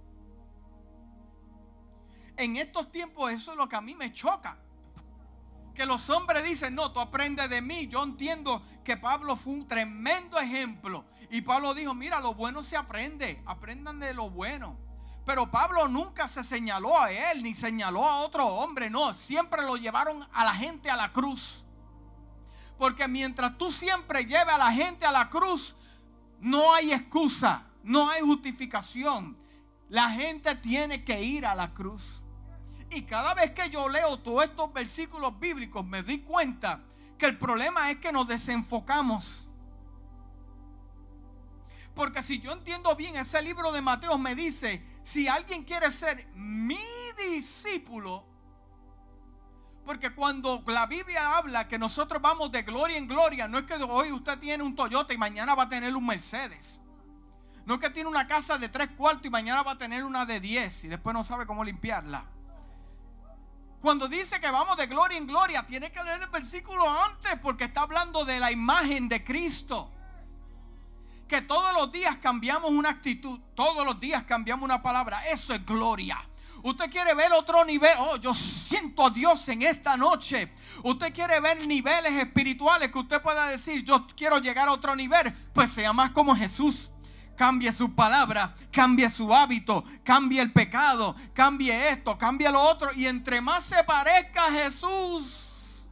[2.36, 4.58] en estos tiempos eso es lo que a mí me choca.
[5.76, 7.86] Que los hombres dicen, no, tú aprendes de mí.
[7.88, 11.06] Yo entiendo que Pablo fue un tremendo ejemplo.
[11.30, 13.44] Y Pablo dijo, mira, lo bueno se aprende.
[13.46, 14.85] Aprendan de lo bueno.
[15.26, 19.76] Pero Pablo nunca se señaló a él ni señaló a otro hombre, no, siempre lo
[19.76, 21.64] llevaron a la gente a la cruz.
[22.78, 25.76] Porque mientras tú siempre lleves a la gente a la cruz,
[26.40, 29.38] no hay excusa, no hay justificación.
[29.90, 32.22] La gente tiene que ir a la cruz.
[32.92, 36.82] Y cada vez que yo leo todos estos versículos bíblicos, me doy cuenta
[37.18, 39.48] que el problema es que nos desenfocamos.
[41.96, 46.28] Porque si yo entiendo bien, ese libro de Mateo me dice, si alguien quiere ser
[46.36, 46.78] mi
[47.18, 48.26] discípulo,
[49.86, 53.76] porque cuando la Biblia habla que nosotros vamos de gloria en gloria, no es que
[53.76, 56.82] hoy usted tiene un Toyota y mañana va a tener un Mercedes.
[57.66, 60.26] No es que tiene una casa de tres cuartos y mañana va a tener una
[60.26, 62.26] de diez y después no sabe cómo limpiarla.
[63.80, 67.66] Cuando dice que vamos de gloria en gloria, tiene que leer el versículo antes porque
[67.66, 69.92] está hablando de la imagen de Cristo
[71.28, 75.20] que todos los días cambiamos una actitud, todos los días cambiamos una palabra.
[75.30, 76.18] Eso es gloria.
[76.64, 77.92] Usted quiere ver otro nivel.
[78.00, 80.52] Oh, yo siento a Dios en esta noche.
[80.84, 85.32] Usted quiere ver niveles espirituales que usted pueda decir, yo quiero llegar a otro nivel.
[85.54, 86.92] Pues sea más como Jesús.
[87.36, 92.92] cambie su palabra, cambie su hábito, cambie el pecado, cambie esto, cambie lo otro.
[92.94, 95.86] Y entre más se parezca a Jesús,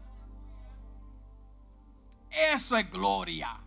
[2.32, 3.63] eso es gloria.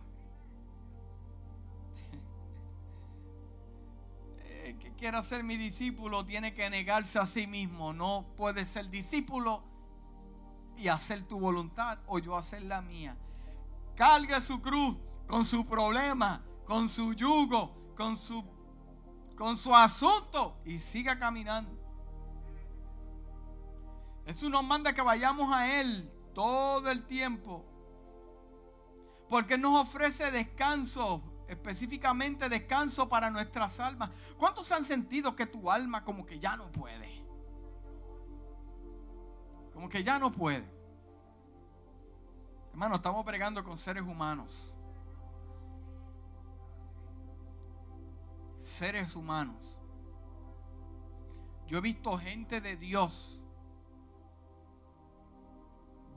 [4.97, 7.93] Quiera ser mi discípulo tiene que negarse a sí mismo.
[7.93, 9.63] No puede ser discípulo
[10.75, 13.15] y hacer tu voluntad o yo hacer la mía.
[13.95, 18.43] Cargue su cruz con su problema, con su yugo, con su,
[19.37, 21.77] con su asunto y siga caminando.
[24.25, 27.65] Eso nos manda que vayamos a Él todo el tiempo.
[29.29, 34.09] Porque nos ofrece descanso, específicamente descanso para nuestras almas.
[34.37, 37.23] ¿Cuántos han sentido que tu alma como que ya no puede?
[39.73, 40.65] Como que ya no puede.
[42.71, 44.75] Hermano, estamos bregando con seres humanos.
[48.55, 49.79] Seres humanos.
[51.67, 53.36] Yo he visto gente de Dios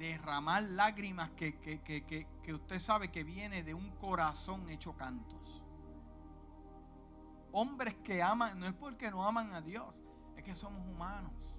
[0.01, 5.63] derramar lágrimas que, que, usted sabe que viene de un corazón hecho cantos.
[7.53, 10.03] Hombres que aman, no es porque no aman a Dios,
[10.37, 11.55] es que somos humanos.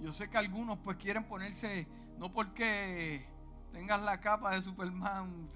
[0.00, 1.88] Yo sé que algunos pues quieren ponerse,
[2.18, 3.28] no porque
[3.72, 5.50] tengas la capa de Superman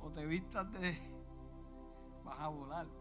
[0.00, 0.98] o te vistas de...
[2.24, 2.99] vas a volar.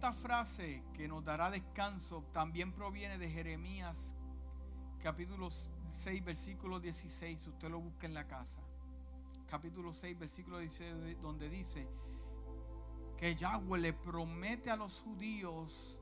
[0.00, 4.16] Esta frase que nos dará descanso también proviene de Jeremías
[5.02, 5.50] capítulo
[5.90, 8.62] 6, versículo 16, usted lo busca en la casa.
[9.46, 11.86] Capítulo 6, versículo 16, donde dice
[13.18, 15.98] que Yahweh le promete a los judíos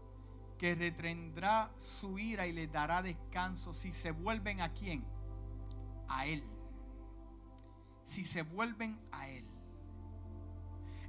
[0.59, 5.05] que retendrá su ira y les dará descanso si se vuelven a quién?
[6.07, 6.45] A Él.
[8.05, 9.48] Si se vuelven a Él.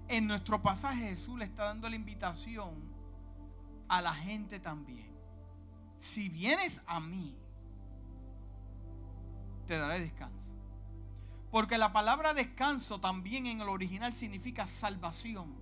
[0.10, 2.74] En nuestro pasaje Jesús le está dando la invitación
[3.88, 5.07] a la gente también.
[5.99, 7.38] Si vienes a mí,
[9.68, 10.55] te daré descanso.
[11.51, 15.55] Porque la palabra descanso también en el original significa salvación.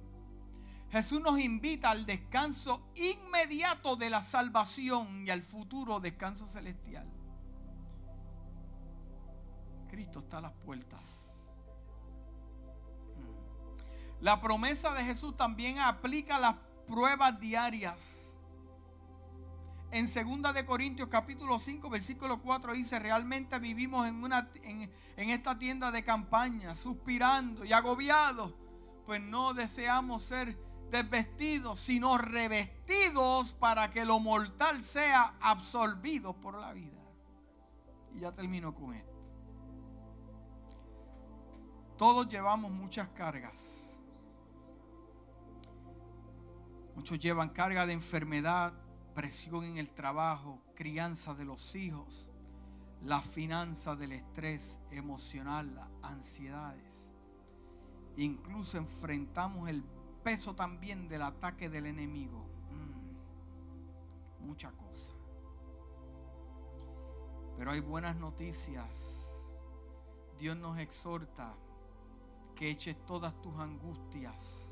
[0.92, 7.06] Jesús nos invita al descanso inmediato de la salvación y al futuro descanso celestial.
[9.90, 11.27] Cristo está a las puertas.
[14.20, 16.56] La promesa de Jesús también aplica las
[16.88, 18.36] pruebas diarias.
[19.92, 25.58] En 2 de Corintios capítulo 5 versículo 4 dice, realmente vivimos en, una, en esta
[25.58, 28.54] tienda de campaña, suspirando y agobiados,
[29.06, 30.58] pues no deseamos ser
[30.90, 36.98] desvestidos, sino revestidos para que lo mortal sea absorbido por la vida.
[38.14, 39.08] Y ya termino con esto.
[41.98, 43.87] Todos llevamos muchas cargas.
[46.98, 48.74] Muchos llevan carga de enfermedad,
[49.14, 52.32] presión en el trabajo, crianza de los hijos,
[53.04, 57.12] la finanza del estrés emocional, las ansiedades.
[58.16, 59.84] Incluso enfrentamos el
[60.24, 62.48] peso también del ataque del enemigo.
[62.72, 65.14] Mm, mucha cosa.
[67.60, 69.28] Pero hay buenas noticias.
[70.40, 71.56] Dios nos exhorta
[72.56, 74.67] que eches todas tus angustias.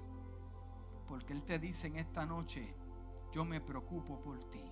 [1.08, 2.74] Porque Él te dice en esta noche,
[3.34, 4.64] yo me preocupo por ti.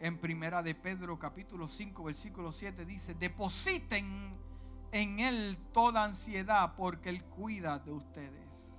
[0.00, 4.36] En primera de Pedro capítulo 5 versículo 7 dice, depositen
[4.90, 8.72] en Él toda ansiedad porque Él cuida de ustedes.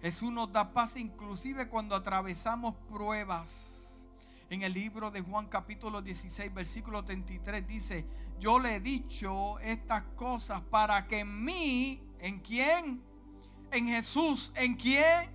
[0.00, 4.06] Jesús nos da paz inclusive cuando atravesamos pruebas.
[4.50, 8.06] En el libro de Juan capítulo 16 versículo 33 dice,
[8.38, 13.02] yo le he dicho estas cosas para que en mí, ¿en quién?
[13.74, 15.34] En Jesús, ¿en quién?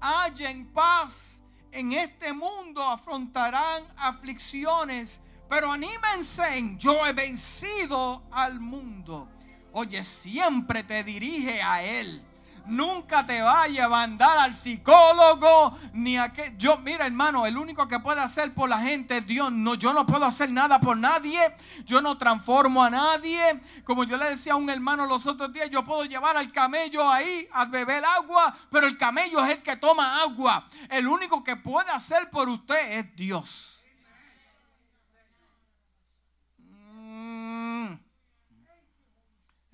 [0.00, 1.42] hallen paz.
[1.72, 9.28] En este mundo afrontarán aflicciones, pero anímense, yo he vencido al mundo.
[9.72, 12.24] Oye, siempre te dirige a Él.
[12.66, 17.86] Nunca te vaya a mandar al psicólogo ni a que yo mira hermano, el único
[17.86, 19.52] que puede hacer por la gente es Dios.
[19.52, 21.38] No, yo no puedo hacer nada por nadie.
[21.84, 23.60] Yo no transformo a nadie.
[23.84, 27.08] Como yo le decía a un hermano los otros días, yo puedo llevar al camello
[27.10, 30.66] ahí a beber agua, pero el camello es el que toma agua.
[30.90, 33.75] El único que puede hacer por usted es Dios.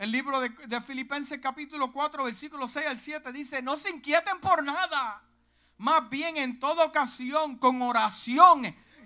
[0.02, 4.64] El libro de, Filipenses capítulo 4, versículo 6 al 7 dice, no se inquieten por
[4.64, 5.22] nada,
[5.78, 8.64] Más bien en toda ocasión, con oración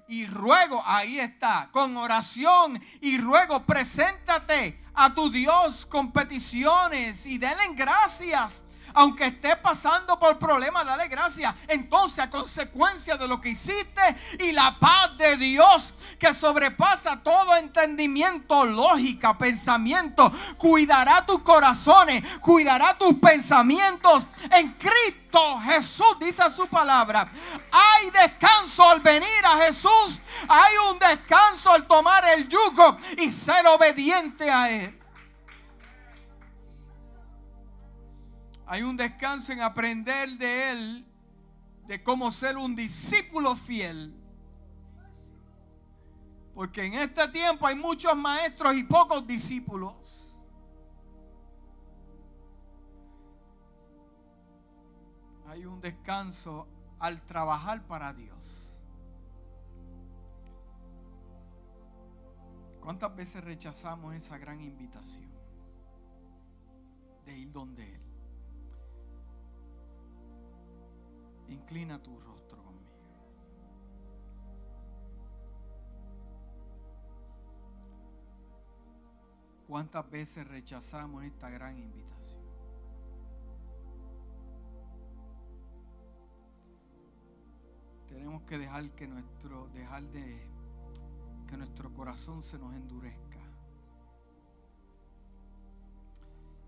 [0.08, 7.36] y ruego, ahí está, con oración y ruego, preséntate a tu Dios con peticiones y
[7.36, 8.64] denle gracias
[8.96, 11.54] aunque esté pasando por problemas, dale gracias.
[11.68, 14.02] Entonces, a consecuencia de lo que hiciste
[14.40, 22.96] y la paz de Dios que sobrepasa todo entendimiento, lógica, pensamiento, cuidará tus corazones, cuidará
[22.96, 25.26] tus pensamientos en Cristo
[25.64, 27.28] Jesús, dice su palabra.
[27.70, 33.66] Hay descanso al venir a Jesús, hay un descanso al tomar el yugo y ser
[33.66, 34.95] obediente a Él.
[38.66, 41.06] Hay un descanso en aprender de Él,
[41.86, 44.12] de cómo ser un discípulo fiel.
[46.52, 50.36] Porque en este tiempo hay muchos maestros y pocos discípulos.
[55.46, 56.66] Hay un descanso
[56.98, 58.82] al trabajar para Dios.
[62.80, 65.30] ¿Cuántas veces rechazamos esa gran invitación
[67.24, 68.05] de ir donde Él?
[71.48, 72.90] Inclina tu rostro conmigo.
[79.68, 82.40] ¿Cuántas veces rechazamos esta gran invitación?
[88.08, 90.46] Tenemos que dejar que nuestro dejar de
[91.46, 93.38] que nuestro corazón se nos endurezca.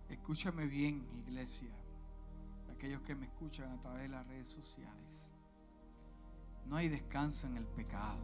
[0.08, 1.77] Escúchame bien, iglesia
[2.78, 5.32] aquellos que me escuchan a través de las redes sociales.
[6.64, 8.22] No hay descanso en el pecado.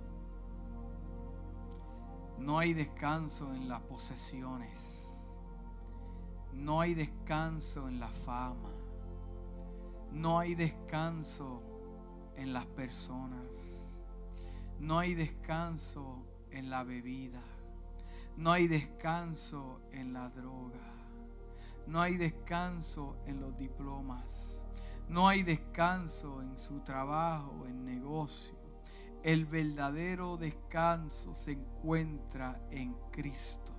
[2.38, 5.32] No hay descanso en las posesiones.
[6.52, 8.70] No hay descanso en la fama.
[10.12, 11.60] No hay descanso
[12.36, 14.00] en las personas.
[14.78, 17.42] No hay descanso en la bebida.
[18.36, 20.83] No hay descanso en la droga.
[21.86, 24.64] No hay descanso en los diplomas.
[25.08, 28.54] No hay descanso en su trabajo, en negocio.
[29.22, 33.72] El verdadero descanso se encuentra en Cristo.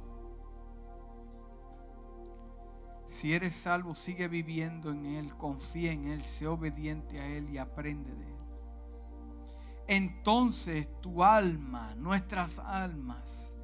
[3.08, 7.58] Si eres salvo, sigue viviendo en Él, confía en Él, sé obediente a Él y
[7.60, 8.36] aprende de Él.
[9.88, 13.56] Entonces tu alma, nuestras almas,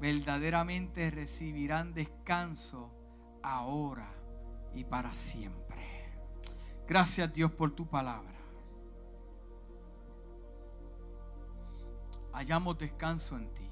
[0.00, 2.99] verdaderamente recibirán descanso
[3.42, 4.12] ahora
[4.74, 6.10] y para siempre.
[6.86, 8.34] Gracias Dios por tu palabra.
[12.32, 13.68] Hallamos descanso en ti.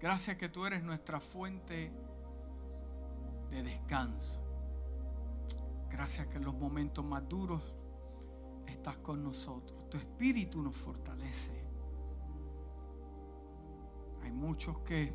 [0.00, 1.92] Gracias que tú eres nuestra fuente
[3.50, 4.40] de descanso.
[5.90, 7.62] Gracias que en los momentos más duros
[8.66, 9.88] estás con nosotros.
[9.90, 11.60] Tu espíritu nos fortalece.
[14.22, 15.12] Hay muchos que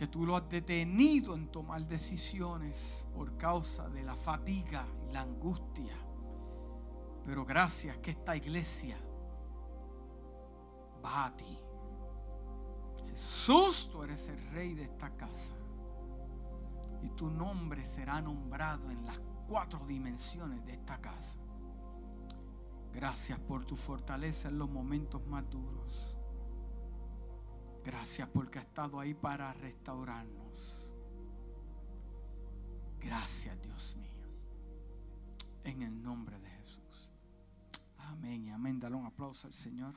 [0.00, 5.20] que tú lo has detenido en tomar decisiones por causa de la fatiga y la
[5.20, 5.94] angustia.
[7.22, 8.96] Pero gracias que esta iglesia
[11.04, 11.58] va a ti.
[13.10, 15.52] Jesús, tú eres el rey de esta casa.
[17.02, 21.36] Y tu nombre será nombrado en las cuatro dimensiones de esta casa.
[22.94, 26.16] Gracias por tu fortaleza en los momentos más duros.
[27.84, 30.92] Gracias porque ha estado ahí para restaurarnos.
[33.00, 34.10] Gracias Dios mío.
[35.64, 37.08] En el nombre de Jesús.
[37.98, 38.78] Amén y amén.
[38.78, 39.94] Dale un aplauso al Señor.